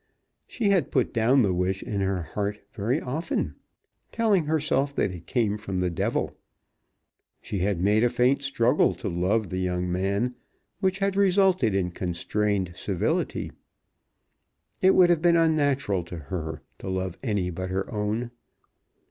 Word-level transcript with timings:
She 0.47 0.71
had 0.71 0.89
put 0.89 1.13
down 1.13 1.43
the 1.43 1.53
wish 1.53 1.83
in 1.83 2.01
her 2.01 2.23
heart 2.23 2.57
very 2.71 2.99
often, 2.99 3.53
telling 4.11 4.45
herself 4.45 4.95
that 4.95 5.11
it 5.11 5.27
came 5.27 5.59
from 5.59 5.77
the 5.77 5.91
Devil. 5.91 6.35
She 7.39 7.59
had 7.59 7.79
made 7.79 8.03
a 8.03 8.09
faint 8.09 8.41
struggle 8.41 8.95
to 8.95 9.07
love 9.07 9.51
the 9.51 9.59
young 9.59 9.91
man, 9.91 10.33
which 10.79 10.97
had 10.97 11.15
resulted 11.15 11.75
in 11.75 11.91
constrained 11.91 12.73
civility. 12.75 13.51
It 14.81 14.95
would 14.95 15.11
have 15.11 15.21
been 15.21 15.37
unnatural 15.37 16.03
to 16.05 16.17
her 16.17 16.63
to 16.79 16.89
love 16.89 17.19
any 17.21 17.51
but 17.51 17.69
her 17.69 17.87
own. 17.93 18.31